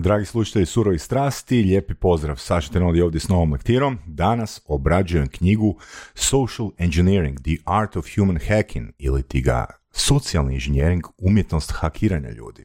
[0.00, 2.36] Dragi slušatelji Surovi strasti, lijepi pozdrav.
[2.36, 3.98] Saša Tenodi ovdje s novom lektirom.
[4.06, 5.76] Danas obrađujem knjigu
[6.14, 12.64] Social Engineering, The Art of Human Hacking ili ti ga socijalni inženjering, umjetnost hakiranja ljudi.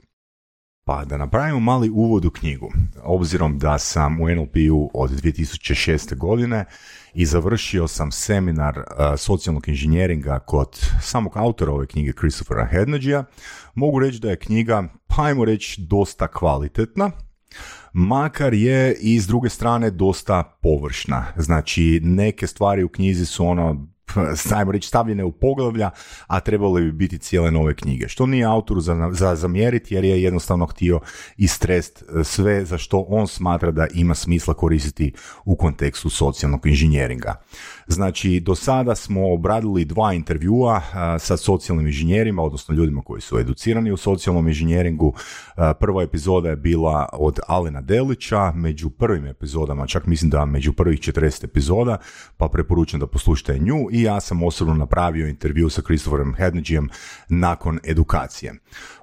[0.86, 2.72] Pa da napravimo mali uvod u knjigu,
[3.04, 6.16] obzirom da sam u NLP-u od 2006.
[6.16, 6.66] godine
[7.14, 8.86] i završio sam seminar uh,
[9.18, 13.24] socijalnog inženjeringa kod samog autora ove knjige Christophera Hednagija,
[13.76, 17.12] mogu reći da je knjiga, pa ajmo reći, dosta kvalitetna,
[17.94, 21.26] makar je i s druge strane dosta površna.
[21.38, 23.88] Znači, neke stvari u knjizi su ono
[24.58, 25.90] ajmo reći, stavljene u poglavlja,
[26.28, 28.08] a trebale bi biti cijele nove knjige.
[28.08, 31.00] Što nije autoru za, za zamjeriti, jer je jednostavno htio
[31.38, 35.14] istrest e, sve za što on smatra da ima smisla koristiti
[35.46, 37.36] u kontekstu socijalnog inženjeringa.
[37.88, 40.82] Znači, do sada smo obradili dva intervjua
[41.20, 45.14] sa socijalnim inženjerima, odnosno ljudima koji su educirani u socijalnom inženjeringu.
[45.80, 51.00] Prva epizoda je bila od Alena Delića, među prvim epizodama, čak mislim da među prvih
[51.00, 51.98] 40 epizoda,
[52.38, 56.90] pa preporučujem da poslušate nju i ja sam osobno napravio intervju sa Christopherom Hednagijem
[57.30, 58.54] nakon edukacije.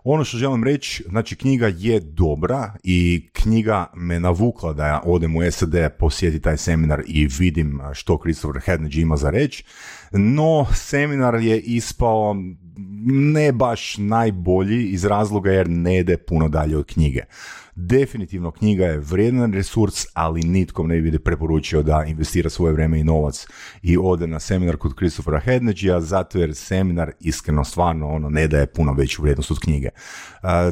[0.04, 5.36] Ono što želim reći, znači knjiga je dobra i knjiga me navukla da ja odem
[5.36, 9.64] u SAD, posjeti taj seminar i vidim što Christopher Hednage ima za reći,
[10.12, 12.36] no seminar je ispao
[13.06, 17.20] ne baš najbolji iz razloga jer ne ide puno dalje od knjige.
[17.74, 23.04] Definitivno knjiga je vrijedan resurs, ali nitkom ne bi preporučio da investira svoje vrijeme i
[23.04, 23.46] novac
[23.82, 28.66] i ode na seminar kod Christophera Hednagea, zato jer seminar iskreno stvarno ono ne daje
[28.66, 29.88] puno veću vrijednost od knjige.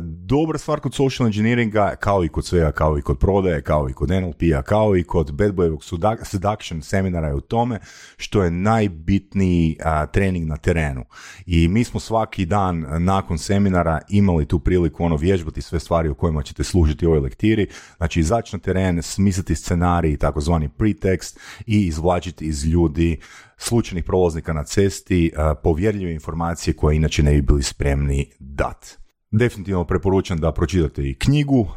[0.01, 3.93] Dobra stvar kod social engineeringa, kao i kod svega, kao i kod prodaje, kao i
[3.93, 7.79] kod NLP-a, kao i kod bad boyevog seduction seminara je u tome
[8.17, 9.77] što je najbitniji
[10.13, 11.05] trening na terenu.
[11.47, 16.15] I mi smo svaki dan nakon seminara imali tu priliku ono vježbati sve stvari o
[16.15, 17.67] kojima ćete služiti u ovoj lektiri.
[17.97, 23.21] Znači izaći na teren, smisliti scenarij, takozvani pretekst i izvlačiti iz ljudi
[23.57, 28.97] slučajnih prolaznika na cesti povjerljive informacije koje inače ne bi bili spremni dati.
[29.31, 31.69] Definitivno preporučam da pročitate i knjigu,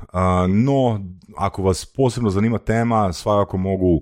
[0.49, 1.01] no
[1.37, 4.01] ako vas posebno zanima tema, svakako mogu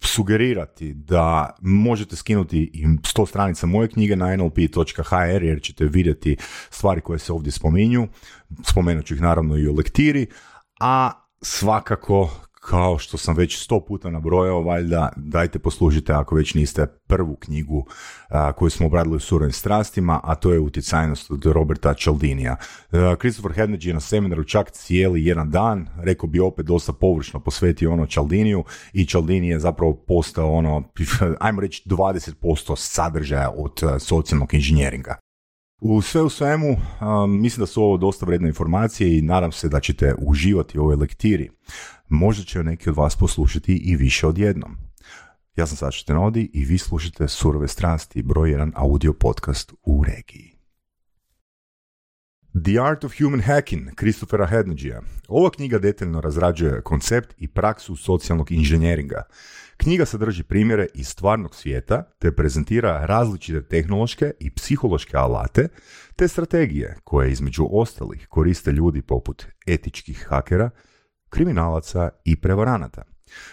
[0.00, 6.36] sugerirati da možete skinuti i 100 stranica moje knjige na nlp.hr jer ćete vidjeti
[6.70, 8.08] stvari koje se ovdje spominju.
[8.64, 10.26] Spomenut ću ih naravno i u lektiri,
[10.80, 11.10] a
[11.42, 12.30] svakako
[12.66, 17.86] kao što sam već sto puta nabrojao, valjda dajte poslužite ako već niste prvu knjigu
[18.28, 22.56] a, koju smo obradili u surovim strastima, a to je utjecajnost od Roberta Cialdinija.
[23.18, 27.92] Christopher Hednage je na seminaru čak cijeli jedan dan, rekao bi opet dosta površno posvetio
[27.92, 30.82] ono Cialdiniju i Cialdini je zapravo postao ono,
[31.40, 35.25] ajmo reći 20% sadržaja od socijalnog inženjeringa.
[35.80, 36.76] U sve u svemu,
[37.28, 40.96] mislim da su ovo dosta vredne informacije i nadam se da ćete uživati u ovoj
[40.96, 41.50] lektiri.
[42.08, 44.76] Možda će neki od vas poslušati i više od jednom.
[45.56, 50.55] Ja sam Saša Tenodi i vi slušate Surove strasti, broj jedan audio podcast u regiji.
[52.64, 55.00] The Art of Human Hacking, Christophera Hednagija.
[55.28, 59.22] Ova knjiga detaljno razrađuje koncept i praksu socijalnog inženjeringa.
[59.76, 65.68] Knjiga sadrži primjere iz stvarnog svijeta te prezentira različite tehnološke i psihološke alate
[66.16, 70.70] te strategije koje između ostalih koriste ljudi poput etičkih hakera,
[71.28, 73.02] kriminalaca i prevaranata.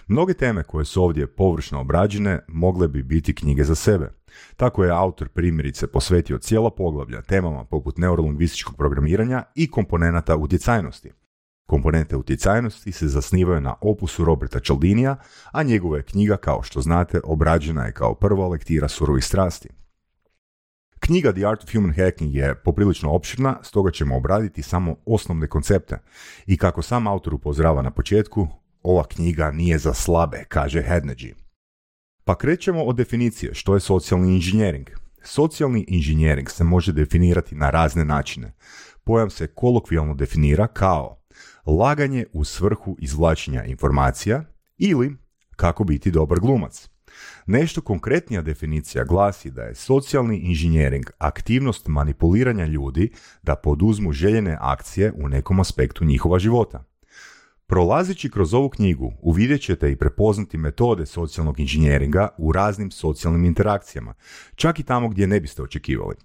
[0.08, 4.23] Mnoge teme koje su ovdje površno obrađene mogle bi biti knjige za sebe.
[4.56, 11.12] Tako je autor primjerice posvetio cijela poglavlja temama poput neurolingvističkog programiranja i komponenata utjecajnosti.
[11.66, 15.16] Komponente utjecajnosti se zasnivaju na opusu Roberta Cialdinija,
[15.52, 19.70] a njegova je knjiga, kao što znate, obrađena je kao prva lektira surovih strasti.
[21.00, 25.98] Knjiga The Art of Human Hacking je poprilično opširna, stoga ćemo obraditi samo osnovne koncepte.
[26.46, 28.48] I kako sam autor upozorava na početku,
[28.84, 31.43] ova knjiga nije za slabe, kaže Hednage.
[32.26, 34.90] Pa krećemo od definicije što je socijalni inženjering.
[35.24, 38.54] Socijalni inženjering se može definirati na razne načine.
[39.04, 41.24] Pojam se kolokvijalno definira kao
[41.66, 44.44] laganje u svrhu izvlačenja informacija
[44.78, 45.16] ili
[45.56, 46.90] kako biti dobar glumac.
[47.46, 53.12] Nešto konkretnija definicija glasi da je socijalni inženjering aktivnost manipuliranja ljudi
[53.44, 56.93] da poduzmu željene akcije u nekom aspektu njihova života.
[57.74, 64.14] Prolazići kroz ovu knjigu uvidjet ćete i prepoznati metode socijalnog inženjeringa u raznim socijalnim interakcijama,
[64.56, 66.16] čak i tamo gdje ne biste očekivali.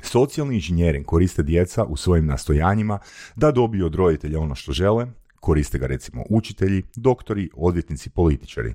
[0.00, 2.98] Socijalni inženjering koriste djeca u svojim nastojanjima
[3.36, 5.06] da dobiju od roditelja ono što žele,
[5.40, 8.74] koriste ga recimo učitelji, doktori, odvjetnici, političari,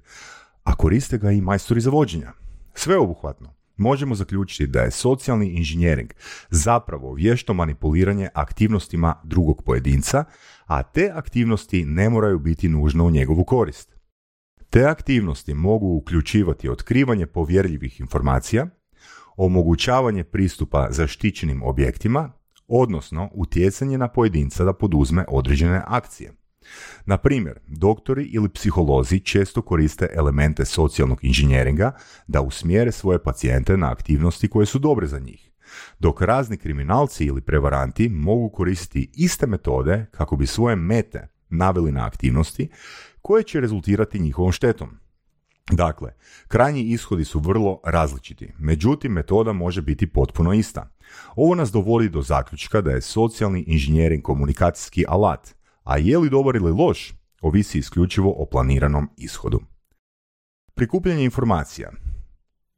[0.63, 2.31] a koriste ga i majstori za vođenja.
[2.73, 3.60] Sveobuhvatno.
[3.77, 6.13] Možemo zaključiti da je socijalni inženjering
[6.49, 10.23] zapravo vješto manipuliranje aktivnostima drugog pojedinca,
[10.65, 13.95] a te aktivnosti ne moraju biti nužno u njegovu korist.
[14.69, 18.67] Te aktivnosti mogu uključivati otkrivanje povjerljivih informacija,
[19.37, 22.31] omogućavanje pristupa zaštićenim objektima,
[22.67, 26.40] odnosno utjecanje na pojedinca da poduzme određene akcije.
[27.05, 31.91] Na primjer, doktori ili psiholozi često koriste elemente socijalnog inženjeringa
[32.27, 35.51] da usmjere svoje pacijente na aktivnosti koje su dobre za njih,
[35.99, 42.05] dok razni kriminalci ili prevaranti mogu koristiti iste metode kako bi svoje mete naveli na
[42.05, 42.69] aktivnosti
[43.21, 44.89] koje će rezultirati njihovom štetom.
[45.71, 46.11] Dakle,
[46.47, 50.89] krajnji ishodi su vrlo različiti, međutim metoda može biti potpuno ista.
[51.35, 56.55] Ovo nas dovodi do zaključka da je socijalni inženjering komunikacijski alat, a je li dobar
[56.55, 59.59] ili loš, ovisi isključivo o planiranom ishodu.
[60.73, 61.91] Prikupljanje informacija.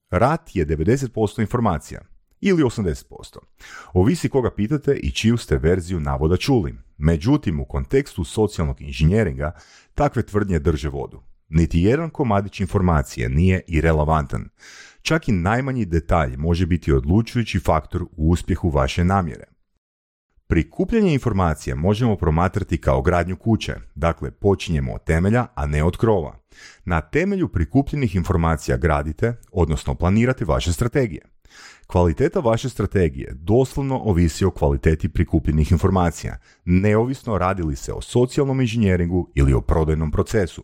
[0.09, 2.01] Rat je 90% informacija,
[2.45, 3.37] ili 80%.
[3.93, 6.75] Ovisi koga pitate i čiju ste verziju navoda čuli.
[6.97, 9.51] Međutim, u kontekstu socijalnog inženjeringa
[9.95, 11.21] takve tvrdnje drže vodu.
[11.49, 14.49] Niti jedan komadić informacije nije irelevantan.
[15.01, 19.52] Čak i najmanji detalj može biti odlučujući faktor u uspjehu vaše namjere.
[20.47, 26.39] Prikupljanje informacija možemo promatrati kao gradnju kuće, dakle počinjemo od temelja, a ne od krova.
[26.85, 31.21] Na temelju prikupljenih informacija gradite, odnosno planirate vaše strategije.
[31.87, 38.61] Kvaliteta vaše strategije doslovno ovisi o kvaliteti prikupljenih informacija, neovisno radi li se o socijalnom
[38.61, 40.63] inženjeringu ili o prodajnom procesu.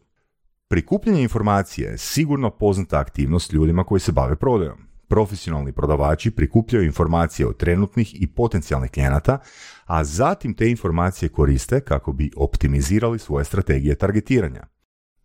[0.67, 4.88] Prikupljanje informacije je sigurno poznata aktivnost ljudima koji se bave prodajom.
[5.09, 9.39] Profesionalni prodavači prikupljaju informacije od trenutnih i potencijalnih klijenata,
[9.85, 14.67] a zatim te informacije koriste kako bi optimizirali svoje strategije targetiranja.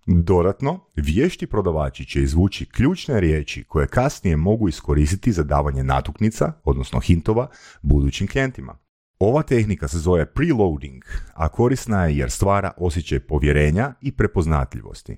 [0.06, 7.00] Dodatno, vješti prodavači će izvući ključne riječi koje kasnije mogu iskoristiti za davanje natuknica, odnosno
[7.00, 7.48] hintova,
[7.82, 8.83] budućim klijentima.
[9.19, 15.16] Ova tehnika se zove preloading, a korisna je jer stvara osjećaj povjerenja i prepoznatljivosti.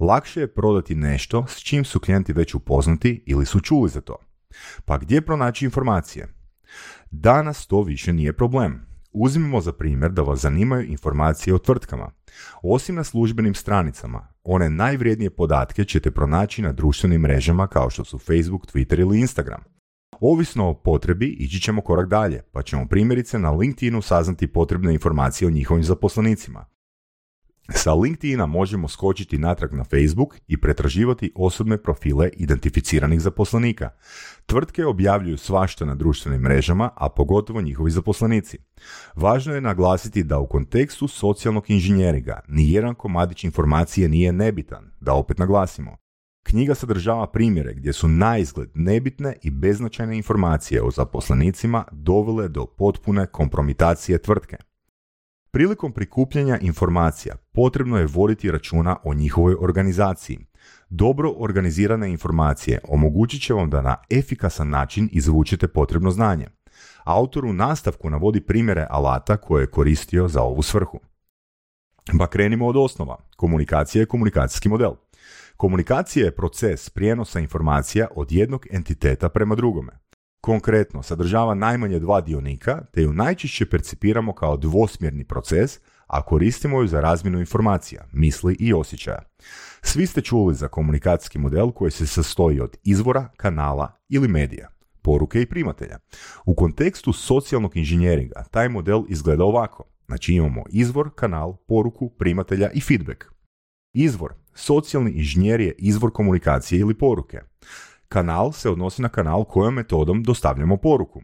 [0.00, 4.16] Lakše je prodati nešto s čim su klijenti već upoznati ili su čuli za to.
[4.84, 6.28] Pa gdje pronaći informacije?
[7.10, 8.86] Danas to više nije problem.
[9.12, 12.10] Uzmimo za primjer da vas zanimaju informacije o tvrtkama.
[12.62, 18.18] Osim na službenim stranicama, one najvrijednije podatke ćete pronaći na društvenim mrežama kao što su
[18.18, 19.75] Facebook, Twitter ili Instagram.
[20.20, 25.48] Ovisno o potrebi ići ćemo korak dalje, pa ćemo primjerice na LinkedInu saznati potrebne informacije
[25.48, 26.66] o njihovim zaposlenicima.
[27.70, 33.90] Sa LinkedIna možemo skočiti natrag na Facebook i pretraživati osobne profile identificiranih zaposlenika.
[34.46, 38.58] Tvrtke objavljuju svašta na društvenim mrežama, a pogotovo njihovi zaposlenici.
[39.14, 45.38] Važno je naglasiti da u kontekstu socijalnog inženjeringa nijedan komadić informacije nije nebitan, da opet
[45.38, 45.96] naglasimo.
[46.48, 52.66] Knjiga sadržava primjere gdje su na izgled nebitne i beznačajne informacije o zaposlenicima dovele do
[52.66, 54.56] potpune kompromitacije tvrtke.
[55.50, 60.46] Prilikom prikupljanja informacija potrebno je voditi računa o njihovoj organizaciji.
[60.88, 66.46] Dobro organizirane informacije omogućit će vam da na efikasan način izvučete potrebno znanje.
[67.04, 71.00] Autor u nastavku navodi primjere alata koje je koristio za ovu svrhu.
[72.18, 73.16] Pa krenimo od osnova.
[73.36, 74.92] Komunikacija je komunikacijski model.
[75.56, 79.92] Komunikacija je proces prijenosa informacija od jednog entiteta prema drugome.
[80.40, 86.86] Konkretno, sadržava najmanje dva dionika, te ju najčešće percipiramo kao dvosmjerni proces, a koristimo ju
[86.86, 89.22] za razmjenu informacija, misli i osjećaja.
[89.82, 94.68] Svi ste čuli za komunikacijski model koji se sastoji od izvora, kanala ili medija,
[95.02, 95.98] poruke i primatelja.
[96.44, 99.84] U kontekstu socijalnog inženjeringa taj model izgleda ovako.
[100.06, 103.24] Znači imamo izvor, kanal, poruku, primatelja i feedback.
[103.94, 104.45] Izvor.
[104.56, 107.40] Socijalni inženjer je izvor komunikacije ili poruke.
[108.08, 111.22] Kanal se odnosi na kanal kojom metodom dostavljamo poruku.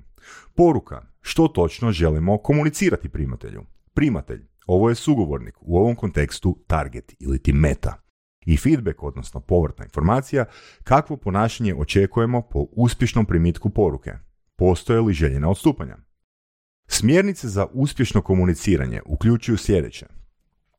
[0.55, 1.03] Poruka.
[1.21, 3.65] Što točno želimo komunicirati primatelju?
[3.95, 4.47] Primatelj.
[4.67, 8.03] Ovo je sugovornik, u ovom kontekstu target ili ti meta.
[8.47, 10.45] I feedback, odnosno povrtna informacija,
[10.85, 14.13] kakvo ponašanje očekujemo po uspješnom primitku poruke.
[14.57, 15.97] Postoje li željena odstupanja?
[16.87, 20.22] Smjernice za uspješno komuniciranje uključuju sljedeće.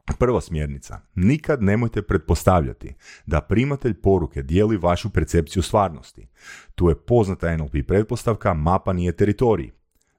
[0.05, 0.99] Prva smjernica.
[1.15, 2.95] Nikad nemojte pretpostavljati
[3.25, 6.27] da primatelj poruke dijeli vašu percepciju stvarnosti.
[6.75, 9.71] Tu je poznata NLP pretpostavka mapa nije teritorij.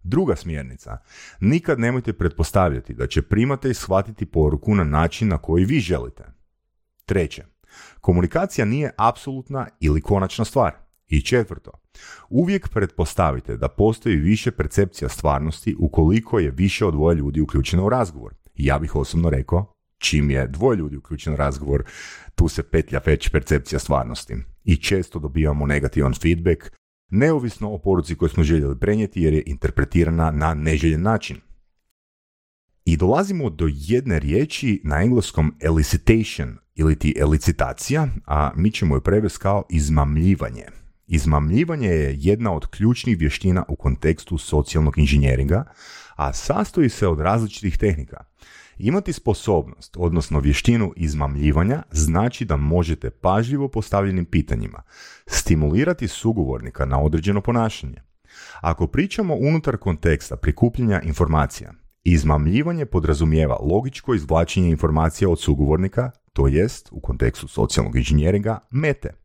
[0.03, 0.99] Druga smjernica.
[1.41, 6.25] Nikad nemojte pretpostavljati da će primatelj shvatiti poruku na način na koji vi želite.
[7.05, 7.45] Treće.
[8.01, 10.73] Komunikacija nije apsolutna ili konačna stvar.
[11.09, 11.71] I četvrto.
[12.29, 17.89] Uvijek pretpostavite da postoji više percepcija stvarnosti ukoliko je više od dvoje ljudi uključeno u
[17.89, 18.35] razgovor.
[18.55, 21.85] Ja bih osobno rekao čim je dvoje ljudi uključen razgovor,
[22.35, 24.37] tu se petlja već percepcija stvarnosti.
[24.65, 26.71] I često dobivamo negativan feedback,
[27.11, 31.37] neovisno o poruci koju smo željeli prenijeti jer je interpretirana na neželjen način.
[32.85, 39.01] I dolazimo do jedne riječi na engleskom elicitation ili ti elicitacija, a mi ćemo je
[39.01, 40.65] prevesti kao izmamljivanje.
[41.07, 45.65] Izmamljivanje je jedna od ključnih vještina u kontekstu socijalnog inženjeringa,
[46.17, 48.25] a sastoji se od različitih tehnika.
[48.79, 54.83] Imati sposobnost, odnosno vještinu izmamljivanja, znači da možete pažljivo postavljenim pitanjima
[55.27, 58.03] stimulirati sugovornika na određeno ponašanje.
[58.61, 61.73] Ako pričamo unutar konteksta prikupljanja informacija,
[62.05, 69.24] izmamljivanje podrazumijeva logičko izvlačenje informacija od sugovornika, to jest, u kontekstu socijalnog inženjeringa, mete.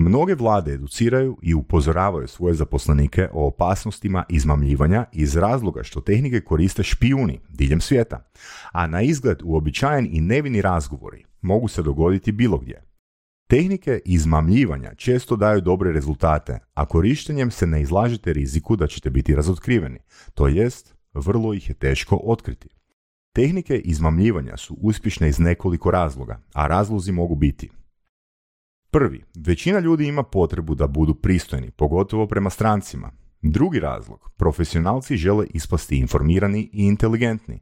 [0.00, 6.82] Mnoge vlade educiraju i upozoravaju svoje zaposlenike o opasnostima izmamljivanja iz razloga što tehnike koriste
[6.82, 8.30] špijuni diljem svijeta,
[8.72, 12.82] a na izgled uobičajen i nevini razgovori mogu se dogoditi bilo gdje.
[13.50, 19.34] Tehnike izmamljivanja često daju dobre rezultate, a korištenjem se ne izlažete riziku da ćete biti
[19.34, 19.98] razotkriveni,
[20.34, 22.68] to jest vrlo ih je teško otkriti.
[23.34, 27.68] Tehnike izmamljivanja su uspješne iz nekoliko razloga, a razlozi mogu biti
[28.90, 33.10] Prvi, većina ljudi ima potrebu da budu pristojni, pogotovo prema strancima.
[33.42, 37.60] Drugi razlog, profesionalci žele ispasti informirani i inteligentni.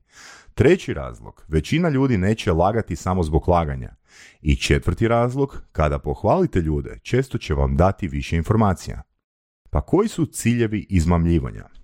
[0.55, 3.95] Treći razlog, većina ljudi neće lagati samo zbog laganja.
[4.41, 9.03] I četvrti razlog, kada pohvalite ljude, često će vam dati više informacija.
[9.71, 11.76] Pa koji su ciljevi izmamljivanja?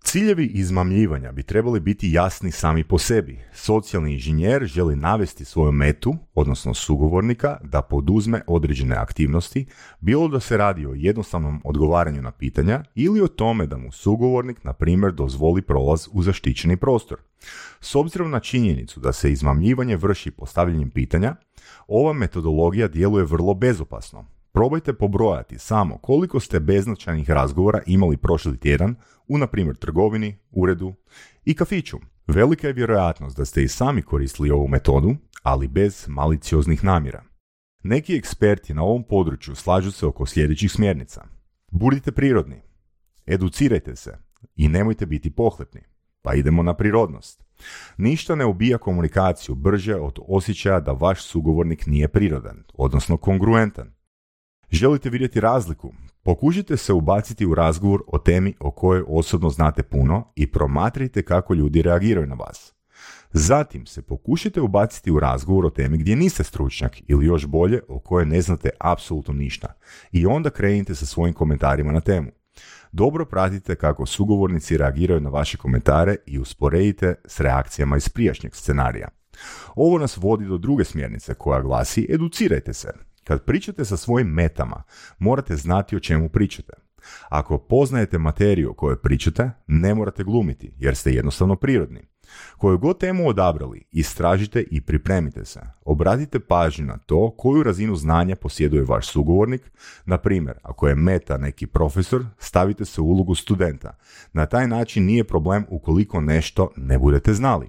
[0.00, 3.38] Ciljevi izmamljivanja bi trebali biti jasni sami po sebi.
[3.52, 9.66] Socijalni inženjer želi navesti svoju metu, odnosno sugovornika, da poduzme određene aktivnosti,
[10.00, 14.64] bilo da se radi o jednostavnom odgovaranju na pitanja ili o tome da mu sugovornik,
[14.64, 17.18] na primjer, dozvoli prolaz u zaštićeni prostor.
[17.80, 21.36] S obzirom na činjenicu da se izmamljivanje vrši postavljanjem pitanja,
[21.88, 24.24] ova metodologija djeluje vrlo bezopasno.
[24.52, 28.94] Probajte pobrojati samo koliko ste beznačajnih razgovora imali prošli tjedan
[29.28, 30.94] u, na primjer, trgovini, uredu
[31.44, 31.98] i kafiću.
[32.26, 37.24] Velika je vjerojatnost da ste i sami koristili ovu metodu, ali bez malicioznih namjera.
[37.82, 41.24] Neki eksperti na ovom području slažu se oko sljedećih smjernica.
[41.70, 42.62] Budite prirodni,
[43.26, 44.18] educirajte se
[44.56, 45.80] i nemojte biti pohlepni.
[46.22, 47.44] Pa idemo na prirodnost.
[47.96, 53.94] Ništa ne ubija komunikaciju brže od osjećaja da vaš sugovornik nije prirodan, odnosno kongruentan.
[54.70, 55.92] Želite vidjeti razliku?
[56.28, 61.54] Pokušajte se ubaciti u razgovor o temi o kojoj osobno znate puno i promatrajte kako
[61.54, 62.74] ljudi reagiraju na vas.
[63.32, 67.98] Zatim se pokušajte ubaciti u razgovor o temi gdje niste stručnjak ili još bolje o
[67.98, 69.72] kojoj ne znate apsolutno ništa
[70.12, 72.30] i onda krenite sa svojim komentarima na temu.
[72.92, 79.08] Dobro pratite kako sugovornici reagiraju na vaše komentare i usporedite s reakcijama iz prijašnjeg scenarija.
[79.74, 83.08] Ovo nas vodi do druge smjernice koja glasi educirajte se.
[83.28, 84.82] Kad pričate sa svojim metama,
[85.18, 86.72] morate znati o čemu pričate.
[87.28, 92.00] Ako poznajete materiju o kojoj pričate, ne morate glumiti, jer ste jednostavno prirodni.
[92.58, 95.60] Koju god temu odabrali, istražite i pripremite se.
[95.84, 99.70] Obratite pažnju na to koju razinu znanja posjeduje vaš sugovornik.
[100.04, 103.96] Na primjer, ako je meta neki profesor, stavite se u ulogu studenta.
[104.32, 107.68] Na taj način nije problem ukoliko nešto ne budete znali.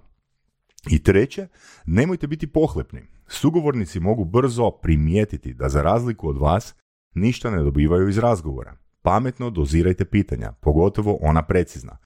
[0.89, 1.48] I treće,
[1.86, 3.19] nemojte biti pohlepni.
[3.32, 6.76] Sugovornici mogu brzo primijetiti da za razliku od vas
[7.16, 8.78] ništa ne dobivaju iz razgovora.
[9.02, 11.98] Pametno dozirajte pitanja, pogotovo ona precizna.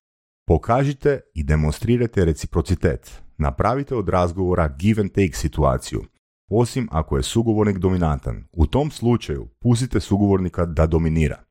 [0.48, 3.22] Pokažite i demonstrirajte reciprocitet.
[3.38, 6.04] Napravite od razgovora give and take situaciju,
[6.52, 8.48] osim ako je sugovornik dominantan.
[8.54, 11.44] U tom slučaju pustite sugovornika da dominira.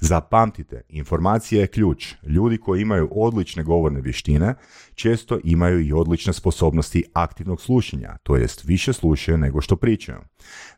[0.00, 2.14] Zapamtite, informacija je ključ.
[2.22, 4.54] Ljudi koji imaju odlične govorne vještine
[4.94, 10.18] često imaju i odlične sposobnosti aktivnog slušanja, to jest više slušaju nego što pričaju.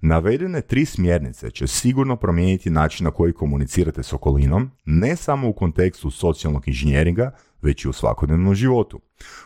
[0.00, 5.52] Navedene tri smjernice će sigurno promijeniti način na koji komunicirate s okolinom, ne samo u
[5.52, 7.30] kontekstu socijalnog inženjeringa,
[7.62, 9.00] već i u svakodnevnom životu.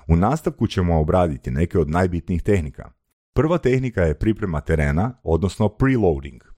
[0.08, 2.90] U nastavku ćemo obraditi neke od najbitnijih tehnika.
[3.32, 6.53] Prva tehnika je priprema terena, odnosno preloading.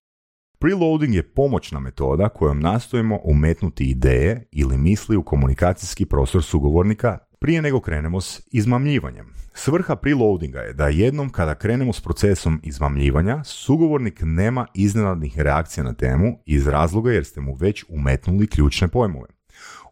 [0.66, 7.62] Preloading je pomoćna metoda kojom nastojimo umetnuti ideje ili misli u komunikacijski prostor sugovornika prije
[7.62, 9.26] nego krenemo s izmamljivanjem.
[9.54, 15.94] Svrha preloadinga je da jednom kada krenemo s procesom izmamljivanja, sugovornik nema iznenadnih reakcija na
[15.94, 19.28] temu iz razloga jer ste mu već umetnuli ključne pojmove.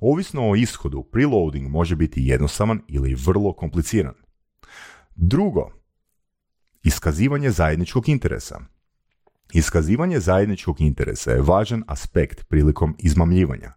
[0.00, 4.14] Ovisno o ishodu, preloading može biti jednostavan ili vrlo kompliciran.
[5.14, 5.70] Drugo,
[6.82, 8.73] iskazivanje zajedničkog interesa.
[9.52, 13.72] Iskazivanje zajedničkog interesa je važan aspekt prilikom izmamljivanja.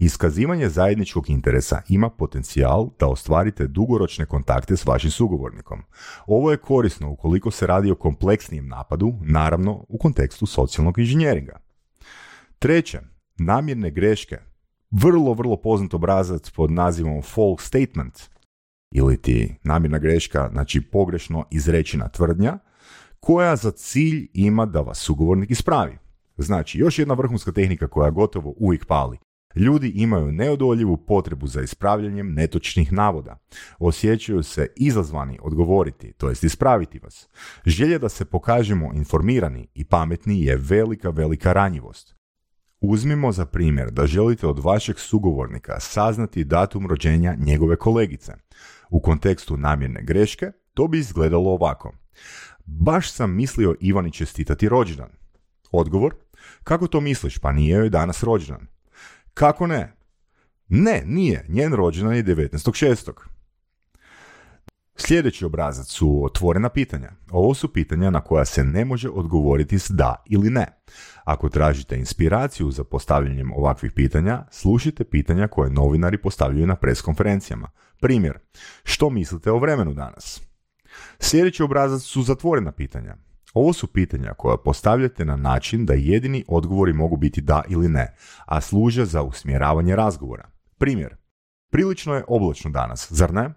[0.00, 5.82] Iskazivanje zajedničkog interesa ima potencijal da ostvarite dugoročne kontakte s vašim sugovornikom.
[6.26, 11.60] Ovo je korisno ukoliko se radi o kompleksnijem napadu, naravno u kontekstu socijalnog inženjeringa.
[12.58, 13.00] Treće,
[13.38, 14.38] namjerne greške,
[14.90, 18.30] vrlo, vrlo poznat obrazac pod nazivom false statement,
[18.90, 22.58] ili ti namjerna greška, znači pogrešno izrečena tvrdnja,
[23.20, 25.98] koja za cilj ima da vas sugovornik ispravi.
[26.36, 29.18] Znači, još jedna vrhunska tehnika koja gotovo uvijek pali.
[29.54, 33.38] Ljudi imaju neodoljivu potrebu za ispravljanjem netočnih navoda.
[33.78, 37.28] Osjećaju se izazvani odgovoriti, to jest ispraviti vas.
[37.66, 42.14] Želje da se pokažemo informirani i pametni je velika, velika ranjivost.
[42.80, 48.32] Uzmimo za primjer da želite od vašeg sugovornika saznati datum rođenja njegove kolegice.
[48.90, 51.92] U kontekstu namjerne greške to bi izgledalo ovako.
[52.70, 55.10] Baš sam mislio Ivani čestitati rođendan.
[55.72, 56.14] Odgovor,
[56.64, 58.66] kako to misliš, pa nije joj danas rođendan.
[59.34, 59.92] Kako ne?
[60.68, 61.44] Ne, nije.
[61.48, 63.12] Njen rođendan je 19.6.
[64.96, 67.12] Sljedeći obrazac su otvorena pitanja.
[67.30, 70.66] Ovo su pitanja na koja se ne može odgovoriti s da ili ne.
[71.24, 77.70] Ako tražite inspiraciju za postavljanjem ovakvih pitanja, slušajte pitanja koje novinari postavljaju na preskonferencijama.
[78.00, 78.38] Primjer,
[78.84, 80.47] što mislite o vremenu danas?
[81.18, 83.16] Sljedeći obrazac su zatvorena pitanja.
[83.54, 88.14] Ovo su pitanja koja postavljate na način da jedini odgovori mogu biti da ili ne,
[88.46, 90.50] a služe za usmjeravanje razgovora.
[90.78, 91.16] Primjer,
[91.70, 93.50] prilično je oblačno danas, zar ne?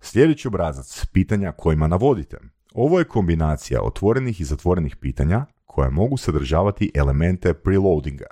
[0.00, 2.38] Sljedeći obrazac, pitanja kojima navodite.
[2.74, 8.26] Ovo je kombinacija otvorenih i zatvorenih pitanja koja mogu sadržavati elemente preloadinga.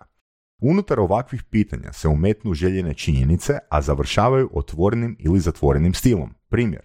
[0.58, 6.34] Unutar ovakvih pitanja se umetnu željene činjenice, a završavaju otvorenim ili zatvorenim stilom.
[6.48, 6.82] Primjer,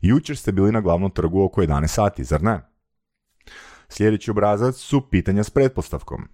[0.00, 2.60] jučer ste bili na glavnom trgu oko 11 sati, zar ne?
[3.88, 6.28] Sljedeći obrazac su pitanja s pretpostavkom.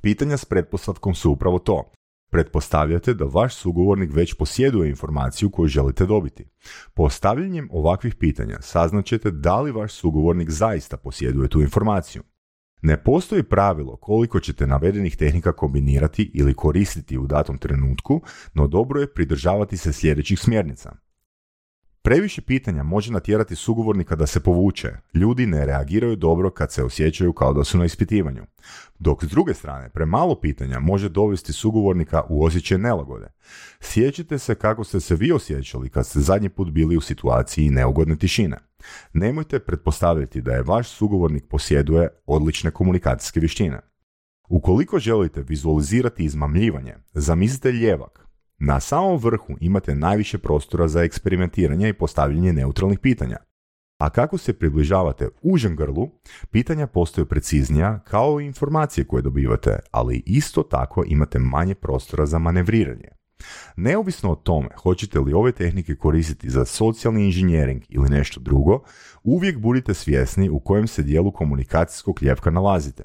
[0.00, 1.92] Pitanja s pretpostavkom su upravo to.
[2.30, 6.48] Pretpostavljate da vaš sugovornik već posjeduje informaciju koju želite dobiti.
[6.94, 12.22] Postavljanjem ovakvih pitanja saznaćete da li vaš sugovornik zaista posjeduje tu informaciju.
[12.82, 18.22] Ne postoji pravilo koliko ćete navedenih tehnika kombinirati ili koristiti u datom trenutku,
[18.54, 20.96] no dobro je pridržavati se sljedećih smjernica.
[22.06, 24.88] Previše pitanja može natjerati sugovornika da se povuče.
[25.14, 28.42] Ljudi ne reagiraju dobro kad se osjećaju kao da su na ispitivanju.
[28.98, 33.26] Dok s druge strane, premalo pitanja može dovesti sugovornika u osjećaj nelagode.
[33.80, 38.16] Sjećite se kako ste se vi osjećali kad ste zadnji put bili u situaciji neugodne
[38.16, 38.58] tišine.
[39.12, 43.80] Nemojte pretpostaviti da je vaš sugovornik posjeduje odlične komunikacijske vještine.
[44.48, 48.25] Ukoliko želite vizualizirati izmamljivanje, zamislite ljevak,
[48.58, 53.36] na samom vrhu imate najviše prostora za eksperimentiranje i postavljanje neutralnih pitanja.
[53.98, 56.08] A kako se približavate užem grlu,
[56.50, 62.38] pitanja postaju preciznija kao i informacije koje dobivate, ali isto tako imate manje prostora za
[62.38, 63.08] manevriranje.
[63.76, 68.82] Neovisno o tome hoćete li ove tehnike koristiti za socijalni inženjering ili nešto drugo,
[69.24, 73.04] uvijek budite svjesni u kojem se dijelu komunikacijskog ljevka nalazite.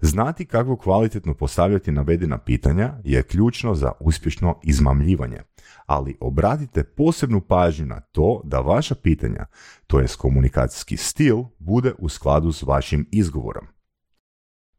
[0.00, 5.38] Znati kako kvalitetno postavljati navedena pitanja je ključno za uspješno izmamljivanje,
[5.86, 9.46] ali obratite posebnu pažnju na to da vaša pitanja,
[9.86, 13.66] to jest komunikacijski stil, bude u skladu s vašim izgovorom.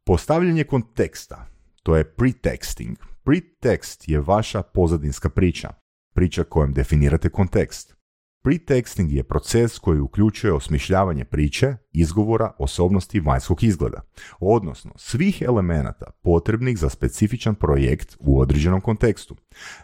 [0.05, 1.47] Postavljanje konteksta,
[1.83, 2.95] to je pretexting.
[3.23, 5.69] Pretext je vaša pozadinska priča,
[6.13, 8.00] priča kojom definirate kontekst.
[8.43, 14.01] Pretexting je proces koji uključuje osmišljavanje priče, izgovora, osobnosti i vanjskog izgleda,
[14.39, 19.35] odnosno svih elemenata potrebnih za specifičan projekt u određenom kontekstu.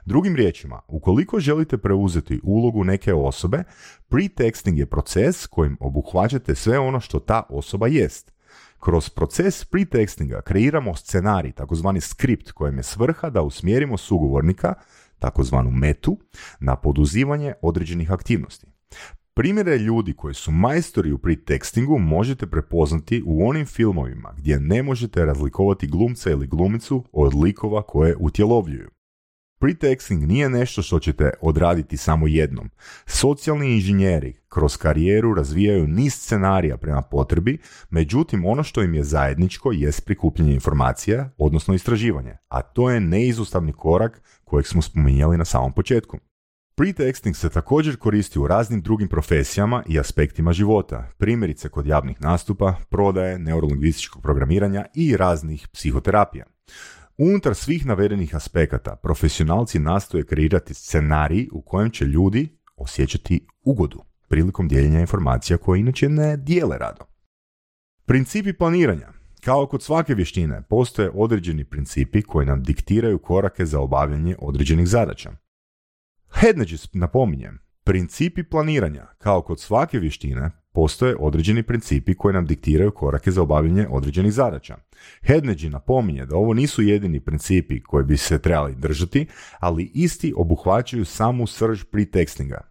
[0.06, 3.64] Drugim riječima, ukoliko želite preuzeti ulogu neke osobe,
[4.10, 8.34] pretexting je proces kojim obuhvaćate sve ono što ta osoba jest.
[8.80, 14.74] Kroz proces pretextinga kreiramo scenarij, takozvani skript kojem je svrha da usmjerimo sugovornika
[15.20, 16.18] takozvanu metu,
[16.60, 18.68] na poduzivanje određenih aktivnosti.
[19.34, 25.26] Primjere ljudi koji su majstori u pretextingu možete prepoznati u onim filmovima gdje ne možete
[25.26, 28.90] razlikovati glumca ili glumicu od likova koje utjelovljuju.
[29.60, 32.70] Pretexting nije nešto što ćete odraditi samo jednom.
[33.06, 37.58] Socijalni inženjeri kroz karijeru razvijaju niz scenarija prema potrebi,
[37.90, 43.74] međutim ono što im je zajedničko jest prikupljanje informacija, odnosno istraživanje, a to je neizostavni
[43.74, 46.18] korak kojeg smo spominjali na samom početku.
[46.78, 52.76] Pretexting se također koristi u raznim drugim profesijama i aspektima života, primjerice kod javnih nastupa,
[52.90, 56.46] prodaje, neurolingvističkog programiranja i raznih psihoterapija.
[57.20, 64.68] Unutar svih navedenih aspekata profesionalci nastoje kreirati scenarij u kojem će ljudi osjećati ugodu prilikom
[64.68, 67.06] dijeljenja informacija koje inače ne dijele rado.
[68.06, 69.08] Principi planiranja.
[69.42, 75.32] Kao kod svake vještine, postoje određeni principi koji nam diktiraju korake za obavljanje određenih zadaća.
[76.34, 83.32] Hednages napominjem, principi planiranja, kao kod svake vještine, postoje određeni principi koji nam diktiraju korake
[83.32, 84.78] za obavljanje određenih zadaća.
[85.28, 89.26] Hedneđi napominje da ovo nisu jedini principi koji bi se trebali držati,
[89.60, 92.62] ali isti obuhvaćaju samu srž pretekstinga.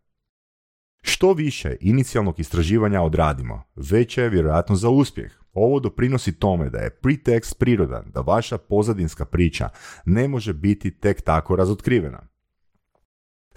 [1.02, 5.32] Što više inicijalnog istraživanja odradimo, veća je vjerojatnost za uspjeh.
[5.52, 9.68] Ovo doprinosi tome da je pretekst prirodan, da vaša pozadinska priča
[10.04, 12.35] ne može biti tek tako razotkrivena.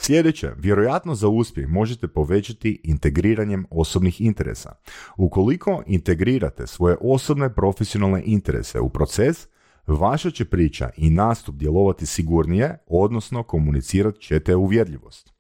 [0.01, 4.75] Sljedeće, vjerojatno za uspjeh možete povećati integriranjem osobnih interesa.
[5.17, 9.47] Ukoliko integrirate svoje osobne profesionalne interese u proces,
[9.87, 15.33] vaša će priča i nastup djelovati sigurnije, odnosno komunicirat ćete uvjerljivost.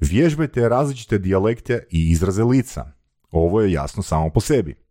[0.00, 2.92] Vježbajte različite dijalekte i izraze lica.
[3.30, 4.89] Ovo je jasno samo po sebi.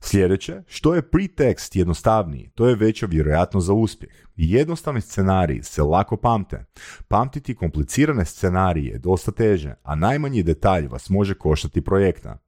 [0.00, 4.12] Sljedeće, što je pretekst jednostavniji, to je veća vjerojatnost za uspjeh.
[4.36, 6.64] Jednostavni scenariji se lako pamte.
[7.08, 12.38] Pamtiti komplicirane scenarije je dosta teže, a najmanji detalj vas može koštati projekta.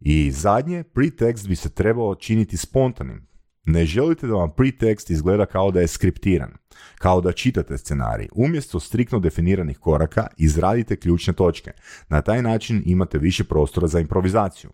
[0.00, 3.26] I zadnje, pretekst bi se trebao činiti spontanim.
[3.64, 6.52] Ne želite da vam pretekst izgleda kao da je skriptiran,
[6.98, 8.28] kao da čitate scenarij.
[8.34, 11.72] Umjesto striktno definiranih koraka, izradite ključne točke.
[12.08, 14.70] Na taj način imate više prostora za improvizaciju.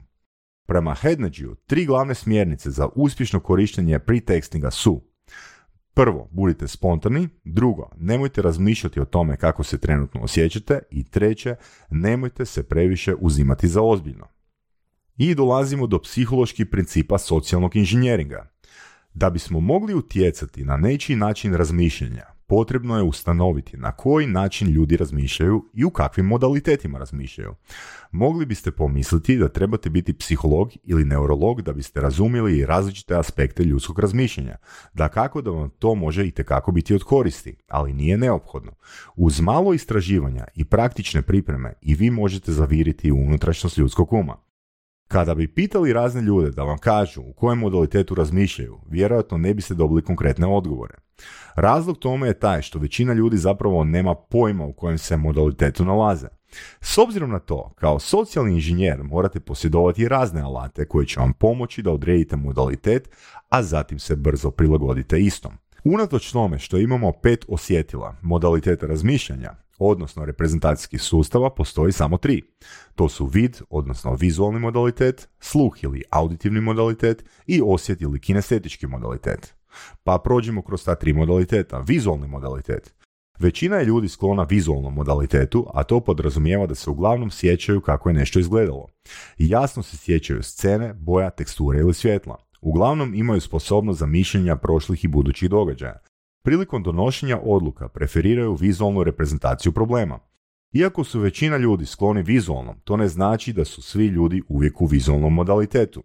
[0.71, 5.03] Prema Hednagiju, tri glavne smjernice za uspješno korištenje pretekstinga su
[5.95, 7.29] Prvo, budite spontani.
[7.45, 10.79] Drugo, nemojte razmišljati o tome kako se trenutno osjećate.
[10.91, 11.57] I treće,
[11.91, 14.27] nemojte se previše uzimati za ozbiljno.
[15.17, 18.51] I dolazimo do psiholoških principa socijalnog inženjeringa.
[19.15, 24.97] Da bismo mogli utjecati na nečiji način razmišljanja, potrebno je ustanoviti na koji način ljudi
[24.97, 27.55] razmišljaju i u kakvim modalitetima razmišljaju.
[28.11, 33.99] Mogli biste pomisliti da trebate biti psiholog ili neurolog da biste razumjeli različite aspekte ljudskog
[33.99, 34.57] razmišljanja.
[34.93, 38.73] Da kako da vam to može i tekako biti od koristi, ali nije neophodno.
[39.17, 44.50] Uz malo istraživanja i praktične pripreme i vi možete zaviriti u unutrašnjost ljudskog uma.
[45.13, 49.75] Kada bi pitali razne ljude da vam kažu u kojem modalitetu razmišljaju, vjerojatno ne biste
[49.75, 50.95] dobili konkretne odgovore.
[51.55, 56.27] Razlog tome je taj što većina ljudi zapravo nema pojma u kojem se modalitetu nalaze.
[56.81, 61.83] S obzirom na to, kao socijalni inženjer morate posjedovati razne alate koji će vam pomoći
[61.83, 63.11] da odredite modalitet,
[63.49, 65.53] a zatim se brzo prilagodite istom.
[65.85, 72.43] Unatoč tome što imamo pet osjetila modaliteta razmišljanja, odnosno reprezentacijskih sustava, postoji samo tri.
[72.95, 79.55] To su vid, odnosno vizualni modalitet, sluh ili auditivni modalitet i osjet ili kinestetički modalitet.
[80.05, 81.79] Pa prođemo kroz ta tri modaliteta.
[81.79, 82.95] Vizualni modalitet.
[83.39, 88.15] Većina je ljudi sklona vizualnom modalitetu, a to podrazumijeva da se uglavnom sjećaju kako je
[88.15, 88.87] nešto izgledalo.
[89.39, 92.37] Jasno se sjećaju scene, boja, teksture ili svjetla.
[92.61, 96.01] Uglavnom imaju sposobnost za mišljenja prošlih i budućih događaja.
[96.43, 100.19] Prilikom donošenja odluka preferiraju vizualnu reprezentaciju problema.
[100.73, 104.87] Iako su većina ljudi skloni vizualnom, to ne znači da su svi ljudi uvijek u
[104.87, 106.03] vizualnom modalitetu.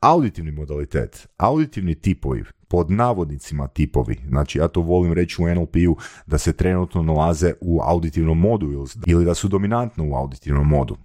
[0.00, 6.38] Auditivni modalitet, auditivni tipovi, pod navodnicima tipovi, znači ja to volim reći u NLP-u da
[6.38, 10.96] se trenutno nalaze u auditivnom modu ili da su dominantno u auditivnom modu.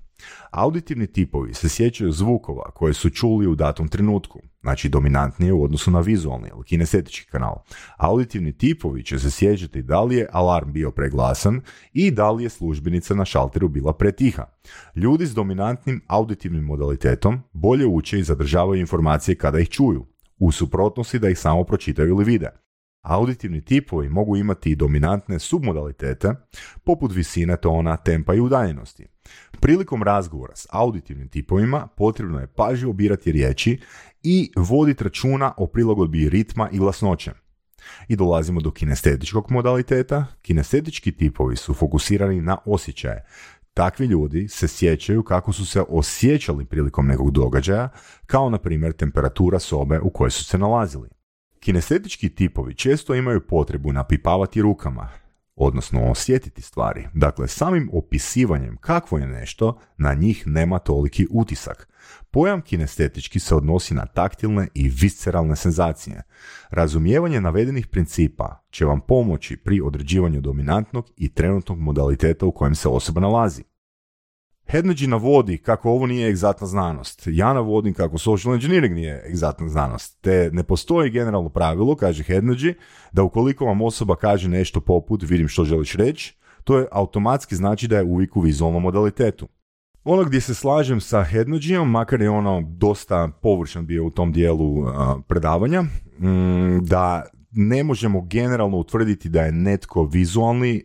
[0.52, 5.92] Auditivni tipovi se sjećaju zvukova koje su čuli u datom trenutku, znači dominantnije u odnosu
[5.92, 7.56] na vizualni ili kinestetički kanal.
[7.98, 11.62] Auditivni tipovi će se sjećati da li je alarm bio preglasan
[11.94, 14.46] i da li je službenica na šalteru bila pretiha.
[14.96, 20.06] Ljudi s dominantnim auditivnim modalitetom bolje uče i zadržavaju informacije kada ih čuju,
[20.40, 22.50] u suprotnosti da ih samo pročitaju ili vide.
[23.02, 26.34] Auditivni tipovi mogu imati i dominantne submodalitete,
[26.84, 29.08] poput visine tona, tempa i udaljenosti.
[29.64, 33.80] Prilikom razgovora s auditivnim tipovima potrebno je pažljivo birati riječi
[34.24, 37.32] i voditi računa o prilagodbi ritma i glasnoće.
[38.08, 40.26] I dolazimo do kinestetičkog modaliteta.
[40.42, 43.26] Kinestetički tipovi su fokusirani na osjećaje.
[43.74, 47.90] Takvi ljudi se sjećaju kako su se osjećali prilikom nekog događaja,
[48.26, 51.10] kao na primjer temperatura sobe u kojoj su se nalazili.
[51.60, 55.10] Kinestetički tipovi često imaju potrebu napipavati rukama,
[55.56, 57.08] odnosno osjetiti stvari.
[57.14, 61.90] Dakle, samim opisivanjem kakvo je nešto, na njih nema toliki utisak.
[62.32, 66.22] Pojam kinestetički se odnosi na taktilne i visceralne senzacije.
[66.70, 72.88] Razumijevanje navedenih principa će vam pomoći pri određivanju dominantnog i trenutnog modaliteta u kojem se
[72.88, 73.64] osoba nalazi.
[74.74, 77.24] Hedneđi navodi kako ovo nije egzaktna znanost.
[77.26, 80.22] Ja navodim kako social engineering nije egzaktna znanost.
[80.22, 82.74] Te ne postoji generalno pravilo, kaže Hedneđi,
[83.12, 87.88] da ukoliko vam osoba kaže nešto poput vidim što želiš reći, to je automatski znači
[87.88, 89.48] da je uvijek u vizualnom modalitetu.
[90.04, 94.86] Ono gdje se slažem sa Hednođijom, makar je ono dosta površan bio u tom dijelu
[95.28, 100.84] predavanja, mm, da ne možemo generalno utvrditi da je netko vizualni,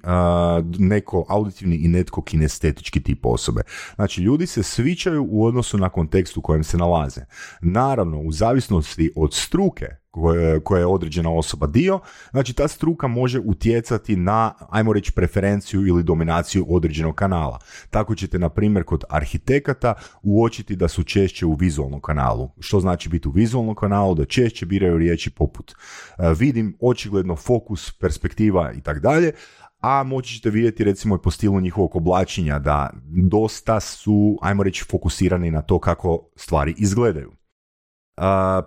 [0.78, 3.62] neko auditivni i netko kinestetički tip osobe.
[3.94, 7.20] Znači, ljudi se svičaju u odnosu na kontekst u kojem se nalaze.
[7.60, 14.16] Naravno, u zavisnosti od struke koje, je određena osoba dio, znači ta struka može utjecati
[14.16, 17.58] na, ajmo reći, preferenciju ili dominaciju određenog kanala.
[17.90, 22.50] Tako ćete, na primjer, kod arhitekata uočiti da su češće u vizualnom kanalu.
[22.58, 24.14] Što znači biti u vizualnom kanalu?
[24.14, 29.32] Da češće biraju riječi poput e, vidim, očigledno, fokus, perspektiva i tako dalje,
[29.80, 32.90] a moći ćete vidjeti recimo i po stilu njihovog oblačenja da
[33.30, 37.37] dosta su, ajmo reći, fokusirani na to kako stvari izgledaju.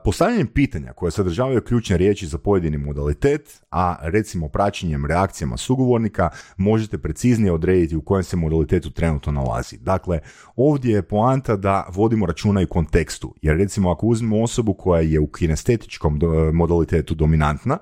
[0.04, 6.98] Postavljanjem pitanja koje sadržavaju ključne riječi za pojedini modalitet, a recimo praćenjem reakcijama sugovornika možete
[6.98, 9.78] preciznije odrediti u kojem se modalitetu trenutno nalazi.
[9.78, 10.20] Dakle,
[10.56, 15.20] ovdje je poanta da vodimo računa i kontekstu, jer recimo ako uzmemo osobu koja je
[15.20, 16.20] u kinestetičkom
[16.54, 17.78] modalitetu dominantna,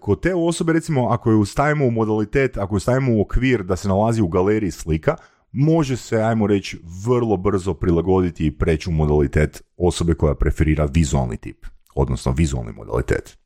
[0.00, 3.76] kod te osobe recimo ako ju stavimo u modalitet, ako ju stavimo u okvir da
[3.76, 5.16] se nalazi u galeriji slika,
[5.54, 11.36] može se, ajmo reći, vrlo brzo prilagoditi i preći u modalitet osobe koja preferira vizualni
[11.36, 13.38] tip, odnosno vizualni modalitet.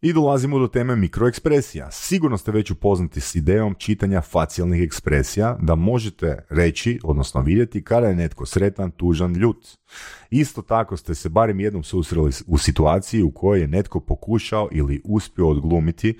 [0.00, 1.90] I dolazimo do teme mikroekspresija.
[1.90, 8.06] Sigurno ste već upoznati s idejom čitanja facijalnih ekspresija da možete reći, odnosno vidjeti kada
[8.06, 9.68] je netko sretan, tužan, ljut.
[10.30, 15.02] Isto tako ste se barem jednom susreli u situaciji u kojoj je netko pokušao ili
[15.04, 16.18] uspio odglumiti,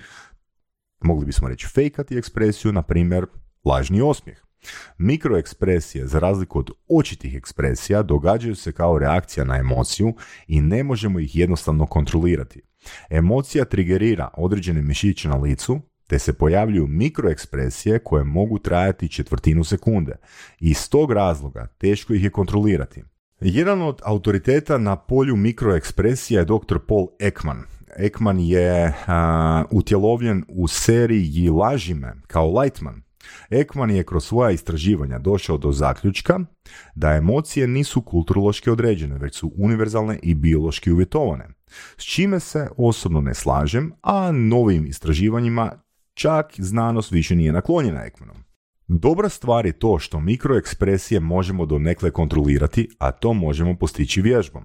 [1.01, 3.25] mogli bismo reći fejkati ekspresiju, na primjer
[3.65, 4.48] lažni osmijeh.
[4.97, 10.13] Mikroekspresije, za razliku od očitih ekspresija, događaju se kao reakcija na emociju
[10.47, 12.61] i ne možemo ih jednostavno kontrolirati.
[13.09, 20.15] Emocija trigerira određene mišiće na licu, te se pojavljuju mikroekspresije koje mogu trajati četvrtinu sekunde.
[20.59, 23.03] Iz tog razloga teško ih je kontrolirati.
[23.41, 26.77] Jedan od autoriteta na polju mikroekspresija je dr.
[26.87, 27.63] Paul Ekman.
[27.97, 28.93] Ekman je
[29.71, 33.01] utjelovljen u seriji Lažime kao Lightman,
[33.49, 36.39] Ekman je kroz svoja istraživanja došao do zaključka
[36.95, 41.47] da emocije nisu kulturološki određene, već su univerzalne i biološki uvjetovane,
[41.97, 45.71] s čime se osobno ne slažem, a novim istraživanjima
[46.13, 48.48] čak znanost više nije naklonjena Ekmanom.
[48.91, 54.63] Dobra stvar je to što mikroekspresije možemo donekle kontrolirati, a to možemo postići vježbom.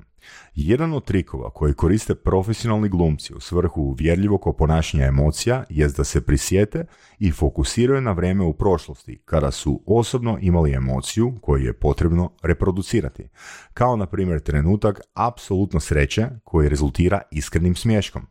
[0.54, 6.20] Jedan od trikova koji koriste profesionalni glumci u svrhu uvjerljivog oponašanja emocija jest da se
[6.20, 6.86] prisjete
[7.18, 13.28] i fokusiraju na vrijeme u prošlosti, kada su osobno imali emociju koju je potrebno reproducirati.
[13.74, 18.26] Kao na primjer trenutak apsolutno sreće koji rezultira iskrenim smješkom.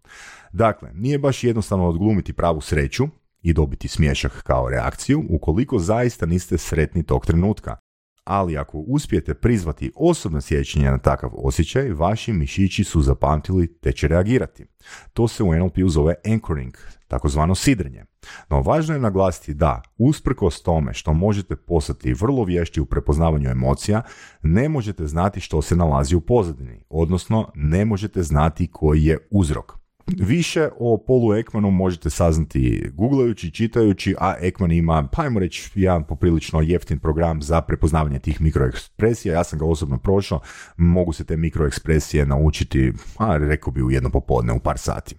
[0.54, 3.08] Dakle, nije baš jednostavno odglumiti pravu sreću,
[3.44, 7.78] i dobiti smješak kao reakciju ukoliko zaista niste sretni tog trenutka.
[8.24, 14.08] Ali ako uspijete prizvati osobno sjećanje na takav osjećaj, vaši mišići su zapamtili te će
[14.08, 14.66] reagirati.
[15.14, 16.78] To se u NLP-u zove anchoring,
[17.08, 18.06] takozvano sidrenje.
[18.50, 24.02] No važno je naglasiti da, usprkos tome što možete postati vrlo vješti u prepoznavanju emocija,
[24.42, 29.83] ne možete znati što se nalazi u pozadini, odnosno ne možete znati koji je uzrok.
[30.08, 36.04] Više o Polu Ekmanu možete saznati googlajući, čitajući, a Ekman ima, pa ajmo reći, jedan
[36.04, 39.34] poprilično jeftin program za prepoznavanje tih mikroekspresija.
[39.34, 40.40] Ja sam ga osobno prošao,
[40.78, 45.16] mogu se te mikroekspresije naučiti, a rekao bi u jedno popodne, u par sati.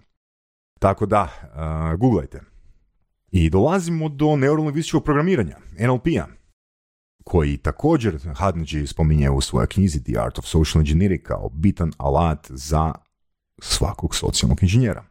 [0.79, 2.41] Tako da, uh, googlajte.
[3.31, 6.27] I dolazimo do neurolingvističkog programiranja, NLP-a,
[7.23, 12.47] koji također Hadnji spominje u svojoj knjizi The Art of Social Engineering kao bitan alat
[12.49, 12.93] za
[13.61, 15.05] svakog socijalnog inženjera.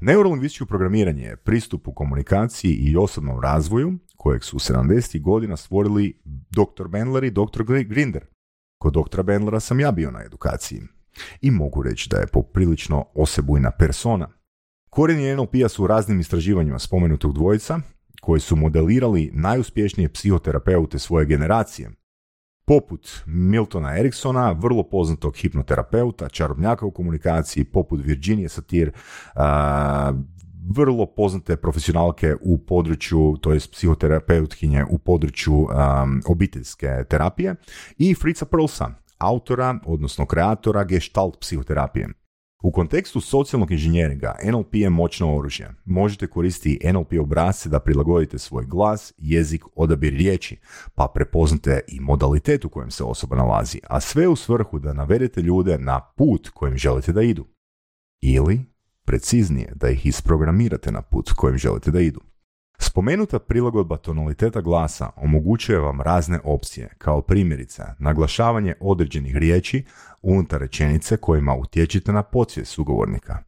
[0.00, 5.22] Neurolingvističko programiranje je pristup u komunikaciji i osobnom razvoju kojeg su u 70.
[5.22, 6.88] godina stvorili dr.
[6.88, 7.62] Bendler i dr.
[7.86, 8.26] Grinder.
[8.78, 9.22] Kod dr.
[9.22, 10.82] Bendlera sam ja bio na edukaciji
[11.40, 14.28] i mogu reći da je poprilično osebujna persona.
[14.90, 17.80] Korijeni NLP-a su raznim istraživanjima spomenutog dvojica
[18.20, 21.90] koji su modelirali najuspješnije psihoterapeute svoje generacije
[22.70, 28.92] poput Miltona Eriksona, vrlo poznatog hipnoterapeuta, čarobnjaka u komunikaciji, poput Virginije Satir,
[30.76, 35.66] vrlo poznate profesionalke u području, to je psihoterapeutkinje u području
[36.26, 37.54] obiteljske terapije
[37.98, 42.08] i Fritza Perlsa, autora, odnosno kreatora gestalt psihoterapije.
[42.62, 45.74] U kontekstu socijalnog inženjeringa NLP je moćno oružje.
[45.84, 50.56] Možete koristiti NLP obrazce da prilagodite svoj glas, jezik, odabir riječi,
[50.94, 55.42] pa prepoznate i modalitet u kojem se osoba nalazi, a sve u svrhu da navedete
[55.42, 57.46] ljude na put kojim želite da idu.
[58.20, 58.60] Ili,
[59.04, 62.20] preciznije, da ih isprogramirate na put kojim želite da idu.
[62.82, 69.84] Spomenuta prilagodba tonaliteta glasa omogućuje vam razne opcije, kao primjerice naglašavanje određenih riječi
[70.22, 73.38] unutar rečenice kojima utječite na podsvijest sugovornika.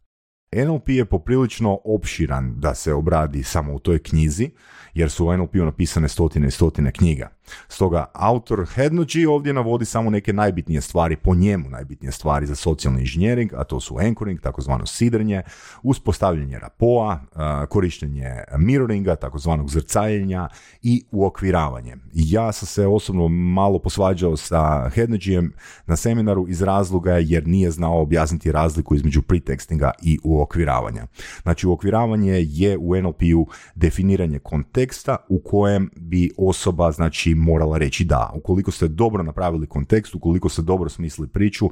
[0.53, 4.51] NLP je poprilično opširan da se obradi samo u toj knjizi,
[4.95, 7.29] jer su u NLP-u napisane stotine i stotine knjiga.
[7.69, 13.01] Stoga autor Hednoji ovdje navodi samo neke najbitnije stvari, po njemu najbitnije stvari za socijalni
[13.01, 15.43] inženjering, a to su anchoring, takozvano sidrenje,
[15.83, 17.21] uspostavljanje rapoa,
[17.69, 20.49] korištenje mirroringa, takozvanog zrcaljenja
[20.83, 21.97] i uokviravanje.
[22.13, 25.53] Ja sam se osobno malo posvađao sa Hednojijem
[25.87, 31.07] na seminaru iz razloga jer nije znao objasniti razliku između pretextinga i uokviravanja.
[31.43, 38.33] Znači, uokviravanje je u NLP-u definiranje konteksta u kojem bi osoba, znači, morala reći da.
[38.35, 41.71] Ukoliko ste dobro napravili kontekst, ukoliko ste dobro smislili priču,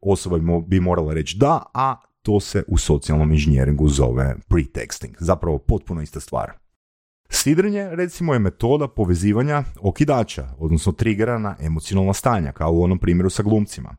[0.00, 5.14] osoba bi morala reći da, a to se u socijalnom inženjeringu zove pretexting.
[5.18, 6.52] Zapravo potpuno ista stvar.
[7.30, 13.30] Sidrenje, recimo, je metoda povezivanja okidača, odnosno trigera na emocionalna stanja, kao u onom primjeru
[13.30, 13.96] sa glumcima.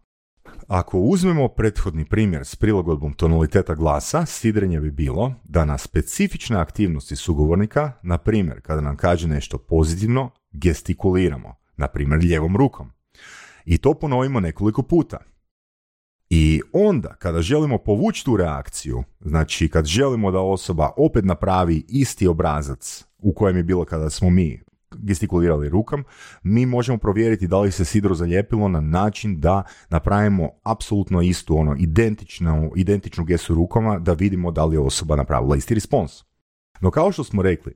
[0.67, 7.15] Ako uzmemo prethodni primjer s prilagodbom tonaliteta glasa, sidrenje bi bilo da na specifične aktivnosti
[7.15, 12.91] sugovornika, na primjer kada nam kaže nešto pozitivno, gestikuliramo, na primjer ljevom rukom.
[13.65, 15.17] I to ponovimo nekoliko puta.
[16.29, 22.27] I onda, kada želimo povući tu reakciju, znači kad želimo da osoba opet napravi isti
[22.27, 24.61] obrazac u kojem je bilo kada smo mi
[25.03, 26.03] gestikulirali rukom,
[26.43, 31.75] mi možemo provjeriti da li se sidro zalijepilo na način da napravimo apsolutno istu, ono,
[31.79, 36.23] identičnu, identičnu gestu rukama da vidimo da li je osoba napravila isti respons.
[36.81, 37.73] No kao što smo rekli,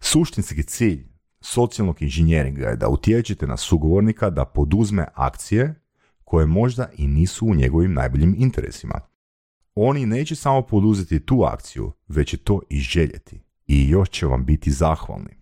[0.00, 1.08] suštinski cilj
[1.40, 5.74] socijalnog inženjeringa je da utječete na sugovornika da poduzme akcije
[6.24, 9.00] koje možda i nisu u njegovim najboljim interesima.
[9.74, 13.40] Oni neće samo poduzeti tu akciju, već će to i željeti.
[13.66, 15.37] I još će vam biti zahvalni.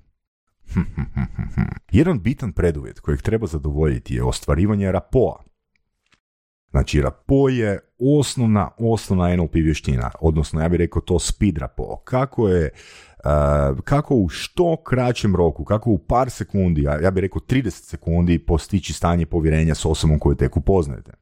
[1.99, 5.43] Jedan bitan preduvjet kojeg treba zadovoljiti je ostvarivanje rapoa.
[6.71, 11.97] Znači, rapo je osnovna, osnovna NLP vještina, odnosno ja bih rekao to speed rapo.
[12.05, 12.71] Kako je
[13.85, 18.93] kako u što kraćem roku, kako u par sekundi, ja bih rekao 30 sekundi postići
[18.93, 21.13] stanje povjerenja s osobom koju tek upoznajete.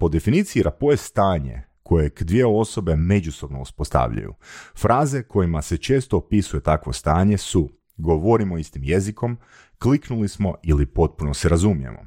[0.00, 4.34] Po definiciji rapo je stanje kojeg dvije osobe međusobno uspostavljaju.
[4.76, 7.70] Fraze kojima se često opisuje takvo stanje su
[8.02, 9.38] govorimo istim jezikom,
[9.78, 11.98] kliknuli smo ili potpuno se razumijemo.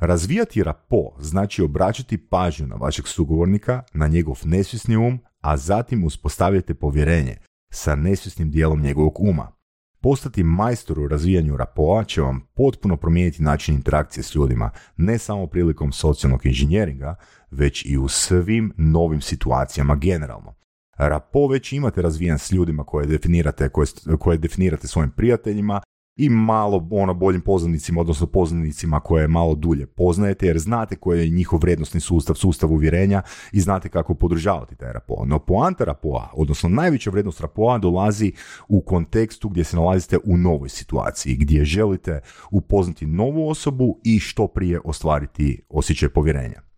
[0.00, 6.74] Razvijati rapo znači obraćati pažnju na vašeg sugovornika, na njegov nesvjesni um, a zatim uspostavljate
[6.74, 7.36] povjerenje
[7.72, 9.52] sa nesvjesnim dijelom njegovog uma.
[10.00, 15.46] Postati majstor u razvijanju rapoa će vam potpuno promijeniti način interakcije s ljudima, ne samo
[15.46, 17.14] prilikom socijalnog inženjeringa,
[17.50, 20.54] već i u svim novim situacijama generalno.
[20.96, 23.86] Rapo već imate razvijan s ljudima koje definirate, koje,
[24.18, 25.80] koje definirate svojim prijateljima
[26.16, 31.28] i malo ono boljim poznanicima, odnosno poznanicima koje malo dulje poznajete, jer znate koji je
[31.28, 35.24] njihov vrednostni sustav, sustav uvjerenja i znate kako podržavati taj rapo.
[35.26, 38.32] No poanta rapoa, odnosno najveća vrednost rapoa dolazi
[38.68, 44.46] u kontekstu gdje se nalazite u novoj situaciji, gdje želite upoznati novu osobu i što
[44.46, 46.73] prije ostvariti osjećaj povjerenja.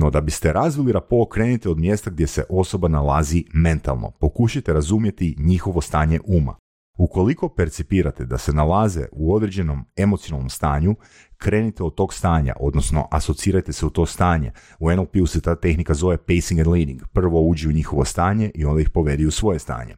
[0.00, 4.10] No da biste razvili rapo, krenite od mjesta gdje se osoba nalazi mentalno.
[4.10, 6.56] Pokušajte razumjeti njihovo stanje uma.
[6.98, 10.94] Ukoliko percipirate da se nalaze u određenom emocionalnom stanju,
[11.36, 14.52] krenite od tog stanja, odnosno asocirajte se u to stanje.
[14.78, 17.00] U NLP-u se ta tehnika zove pacing and leading.
[17.12, 19.96] Prvo uđi u njihovo stanje i onda ih povedi u svoje stanje.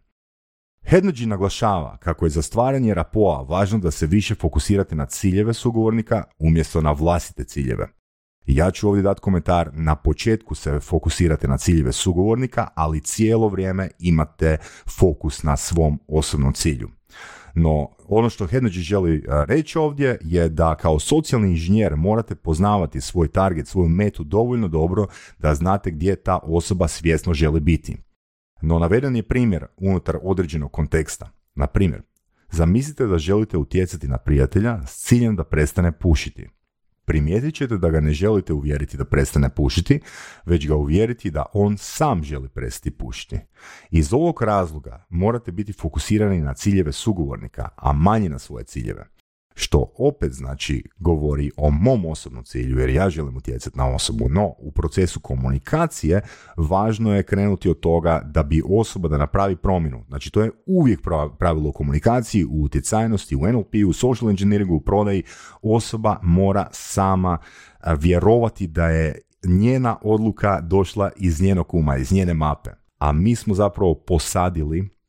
[0.85, 6.25] Hednođi naglašava kako je za stvaranje rapoa važno da se više fokusirate na ciljeve sugovornika
[6.39, 8.02] umjesto na vlastite ciljeve.
[8.47, 13.89] Ja ću ovdje dati komentar, na početku se fokusirate na ciljeve sugovornika, ali cijelo vrijeme
[13.99, 14.57] imate
[14.99, 16.89] fokus na svom osobnom cilju.
[17.55, 23.29] No, ono što Hednođi želi reći ovdje je da kao socijalni inženjer morate poznavati svoj
[23.29, 25.07] target, svoju metu dovoljno dobro
[25.39, 27.97] da znate gdje ta osoba svjesno želi biti.
[28.63, 31.31] No, naveden je primjer unutar određenog konteksta.
[31.55, 32.03] Na primjer,
[32.51, 36.49] zamislite da želite utjecati na prijatelja s ciljem da prestane pušiti
[37.05, 40.01] primijetit ćete da ga ne želite uvjeriti da prestane pušiti,
[40.47, 43.39] već ga uvjeriti da on sam želi prestati pušiti.
[43.91, 49.09] Iz ovog razloga morate biti fokusirani na ciljeve sugovornika, a manje na svoje ciljeve
[49.55, 54.55] što opet znači govori o mom osobnom cilju jer ja želim utjecati na osobu, no
[54.59, 56.21] u procesu komunikacije
[56.57, 60.05] važno je krenuti od toga da bi osoba da napravi promjenu.
[60.09, 61.01] Znači to je uvijek
[61.39, 65.23] pravilo u komunikaciji, u utjecajnosti, u NLP, u social engineeringu, u prodaji.
[65.63, 67.39] Osoba mora sama
[67.99, 72.71] vjerovati da je njena odluka došla iz njenog uma, iz njene mape.
[72.99, 75.02] A mi smo zapravo posadili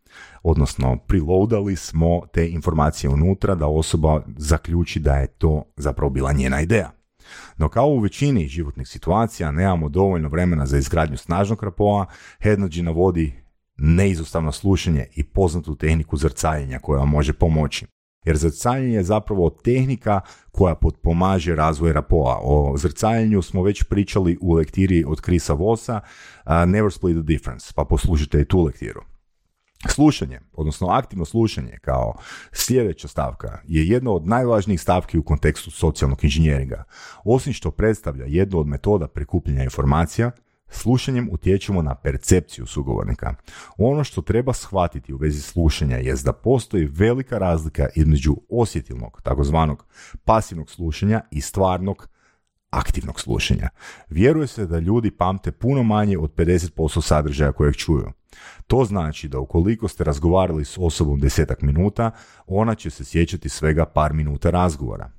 [0.44, 6.62] odnosno preloadali smo te informacije unutra da osoba zaključi da je to zapravo bila njena
[6.62, 6.92] ideja.
[7.58, 12.06] No kao u većini životnih situacija nemamo dovoljno vremena za izgradnju snažnog rapoa,
[12.42, 13.34] Hednođi navodi
[13.78, 17.86] neizostavno slušanje i poznatu tehniku zrcaljenja koja vam može pomoći.
[18.26, 20.22] Jer zrcaljenje je zapravo tehnika
[20.52, 22.40] koja potpomaže razvoj rapoa.
[22.44, 26.02] O zrcaljenju smo već pričali u lektiri od Krisa Vosa,
[26.68, 29.13] Never Split the Difference, pa poslušajte i tu lektiru.
[29.90, 32.14] Slušanje, odnosno aktivno slušanje kao
[32.52, 36.84] sljedeća stavka je jedna od najvažnijih stavki u kontekstu socijalnog inženjeringa.
[37.24, 40.32] Osim što predstavlja jednu od metoda prikupljanja informacija,
[40.74, 43.36] Slušanjem utječemo na percepciju sugovornika.
[43.78, 49.86] Ono što treba shvatiti u vezi slušanja je da postoji velika razlika između osjetilnog, takozvanog
[50.26, 52.08] pasivnog slušanja i stvarnog
[52.70, 53.70] aktivnog slušanja.
[54.10, 58.12] Vjeruje se da ljudi pamte puno manje od 50% sadržaja kojeg čuju.
[58.68, 62.12] To znači da ukoliko ste razgovarali s osobom desetak minuta,
[62.48, 65.12] ona će se sjećati svega par minuta razgovora.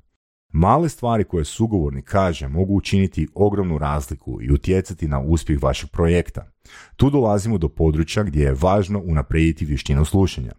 [0.52, 6.50] Male stvari koje sugovornik kaže mogu učiniti ogromnu razliku i utjecati na uspjeh vašeg projekta.
[6.96, 10.52] Tu dolazimo do područja gdje je važno unaprijediti vještinu slušanja.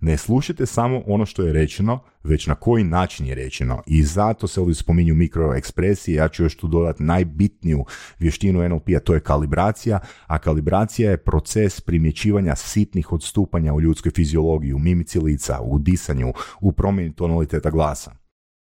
[0.00, 3.82] Ne slušajte samo ono što je rečeno, već na koji način je rečeno.
[3.86, 7.84] I zato se ovdje spominju mikroekspresije, ja ću još tu dodati najbitniju
[8.18, 14.72] vještinu NLP-a, to je kalibracija, a kalibracija je proces primjećivanja sitnih odstupanja u ljudskoj fiziologiji,
[14.72, 18.12] u mimici lica, u disanju, u promjeni tonaliteta glasa.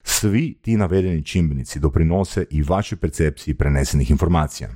[0.04, 4.70] Svi ti navedeni čimbenici doprinose i vašoj percepciji prenesenih informacija.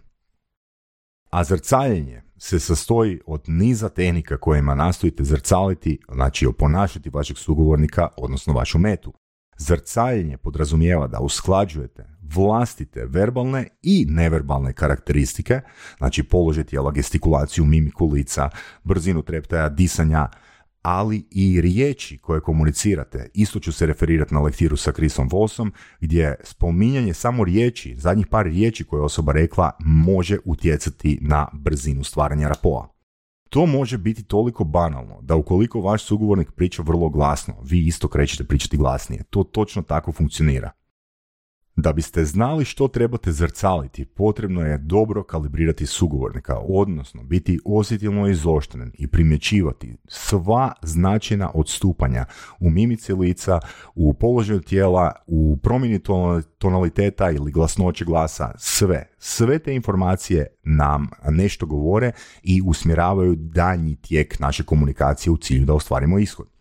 [1.29, 8.53] A zrcaljenje se sastoji od niza tehnika kojima nastojite zrcaliti, znači oponašati vašeg sugovornika, odnosno
[8.53, 9.13] vašu metu.
[9.57, 15.61] Zrcaljenje podrazumijeva da usklađujete vlastite verbalne i neverbalne karakteristike,
[15.97, 18.49] znači položaj tijela, gestikulaciju, mimiku lica,
[18.83, 20.29] brzinu treptaja, disanja,
[20.83, 23.29] ali i riječi koje komunicirate.
[23.33, 28.45] Isto ću se referirati na lektiru sa Chrisom Vossom, gdje spominjanje samo riječi, zadnjih par
[28.45, 32.87] riječi koje je osoba rekla, može utjecati na brzinu stvaranja rapoa.
[33.49, 38.43] To može biti toliko banalno da ukoliko vaš sugovornik priča vrlo glasno, vi isto krećete
[38.43, 39.23] pričati glasnije.
[39.29, 40.71] To točno tako funkcionira.
[41.75, 48.91] Da biste znali što trebate zrcaliti, potrebno je dobro kalibrirati sugovornika, odnosno biti osjetilno izoštren
[48.93, 52.25] i primjećivati sva značajna odstupanja
[52.59, 53.59] u mimici lica,
[53.95, 55.99] u položaju tijela, u promjeni
[56.57, 59.07] tonaliteta ili glasnoće glasa, sve.
[59.17, 62.11] Sve te informacije nam nešto govore
[62.43, 66.52] i usmjeravaju danji tijek naše komunikacije u cilju da ostvarimo ishod.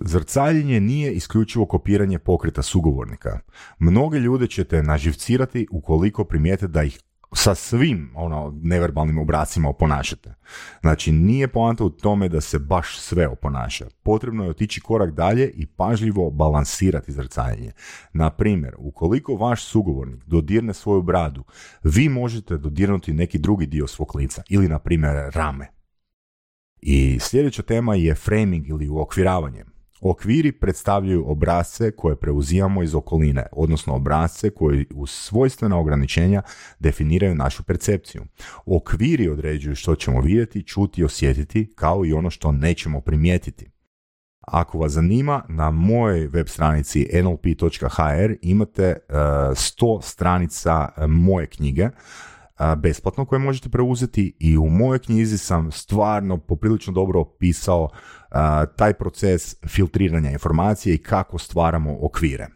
[0.00, 3.40] Zrcaljenje nije isključivo kopiranje pokreta sugovornika.
[3.78, 7.00] Mnoge ljude ćete naživcirati ukoliko primijete da ih
[7.34, 10.34] sa svim ono neverbalnim obracima oponašate.
[10.80, 13.86] Znači nije poanta u tome da se baš sve oponaša.
[14.02, 17.72] Potrebno je otići korak dalje i pažljivo balansirati zrcaljenje.
[18.12, 21.44] Na primjer, ukoliko vaš sugovornik dodirne svoju bradu,
[21.82, 25.68] vi možete dodirnuti neki drugi dio svog lica ili na primjer rame.
[26.82, 29.64] I sljedeća tema je framing ili uokviravanje.
[30.02, 36.42] Okviri predstavljaju obrazce koje preuzimamo iz okoline, odnosno obrazce koji uz svojstvena ograničenja
[36.78, 38.22] definiraju našu percepciju.
[38.66, 43.70] Okviri određuju što ćemo vidjeti, čuti i osjetiti, kao i ono što nećemo primijetiti.
[44.40, 51.88] Ako vas zanima, na mojoj web stranici nlp.hr imate 100 e, stranica e, moje knjige
[52.76, 57.88] besplatno koje možete preuzeti i u mojoj knjizi sam stvarno poprilično dobro opisao
[58.76, 62.46] taj proces filtriranja informacije i kako stvaramo okvire.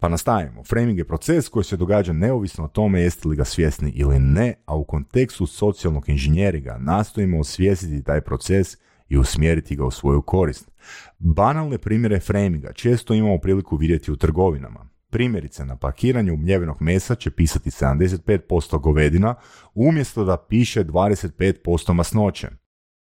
[0.00, 0.64] Pa nastavimo.
[0.64, 4.54] Framing je proces koji se događa neovisno o tome jeste li ga svjesni ili ne,
[4.66, 8.76] a u kontekstu socijalnog inženjeringa nastojimo osvijestiti taj proces
[9.08, 10.70] i usmjeriti ga u svoju korist.
[11.18, 14.88] Banalne primjere framinga često imamo priliku vidjeti u trgovinama.
[15.16, 19.34] Primjerice, na pakiranju mljevenog mesa će pisati 75% govedina
[19.74, 22.48] umjesto da piše 25% masnoće.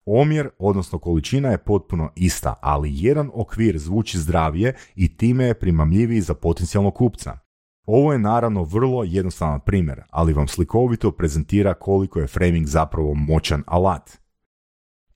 [0.05, 6.21] Omjer, odnosno količina je potpuno ista, ali jedan okvir zvuči zdravije i time je primamljiviji
[6.21, 7.37] za potencijalnog kupca.
[7.85, 13.63] Ovo je naravno vrlo jednostavan primjer, ali vam slikovito prezentira koliko je framing zapravo moćan
[13.67, 14.17] alat.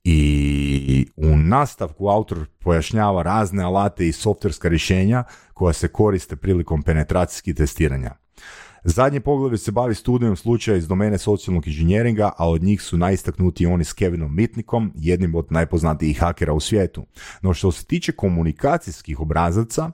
[0.04, 0.45] I
[1.16, 5.24] u nastavku autor pojašnjava razne alate i softverska rješenja
[5.54, 8.12] koja se koriste prilikom penetracijskih testiranja.
[8.84, 13.68] Zadnje poglavlje se bavi studijom slučaja iz domene socijalnog inženjeringa, a od njih su najistaknutiji
[13.68, 17.06] oni s Kevinom Mitnikom, jednim od najpoznatijih hakera u svijetu.
[17.42, 19.92] No što se tiče komunikacijskih obrazaca,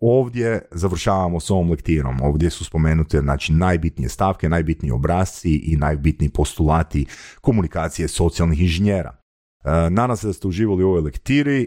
[0.00, 2.20] ovdje završavamo s ovom lektirom.
[2.22, 7.06] Ovdje su spomenute znači, najbitnije stavke, najbitniji obrazci i najbitniji postulati
[7.40, 9.21] komunikacije socijalnih inženjera.
[9.64, 11.62] E, nadam se da ste uživali u ovoj lektiri.
[11.62, 11.66] E,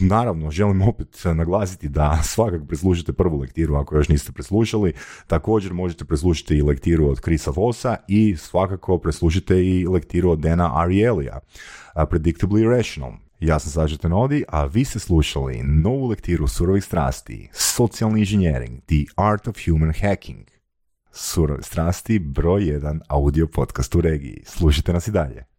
[0.00, 4.92] naravno, želim opet naglasiti da svakako preslušate prvu lektiru ako još niste preslušali.
[5.26, 10.80] Također možete preslušati i lektiru od Krisa Vosa i svakako preslušite i lektiru od Dana
[10.82, 11.40] Arielija,
[11.94, 13.12] Predictably Rational.
[13.40, 19.12] Ja sam Sažet Tenodi, a vi ste slušali novu lektiru surovih strasti, socijalni inženjering, The
[19.16, 20.46] Art of Human Hacking.
[21.12, 24.42] Surove strasti, broj jedan audio podcast u regiji.
[24.46, 25.51] Slušajte nas i dalje.